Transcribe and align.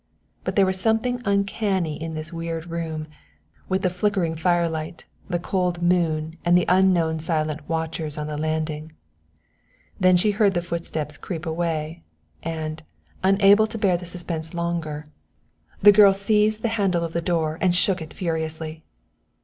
But 0.43 0.55
there 0.55 0.65
was 0.65 0.81
something 0.81 1.21
uncanny 1.25 2.01
in 2.01 2.15
this 2.15 2.33
weird 2.33 2.71
room, 2.71 3.05
with 3.69 3.83
the 3.83 3.89
flickering 3.91 4.35
firelight 4.35 5.05
the 5.29 5.37
cold 5.37 5.83
moon 5.83 6.37
and 6.43 6.57
the 6.57 6.65
unknown 6.67 7.19
silent 7.19 7.69
watchers 7.69 8.17
on 8.17 8.25
the 8.25 8.35
landing. 8.35 8.93
Then 9.99 10.17
she 10.17 10.31
heard 10.31 10.55
the 10.55 10.61
footsteps 10.63 11.17
creep 11.17 11.45
away, 11.45 12.01
and, 12.41 12.81
unable 13.21 13.67
to 13.67 13.77
bear 13.77 13.95
the 13.95 14.07
suspense 14.07 14.55
longer, 14.55 15.07
the 15.83 15.91
girl 15.91 16.15
seized 16.15 16.63
the 16.63 16.69
handle 16.79 17.03
of 17.03 17.13
the 17.13 17.21
door 17.21 17.59
and 17.61 17.75
shook 17.75 18.01
it 18.01 18.11
furiously. 18.11 18.81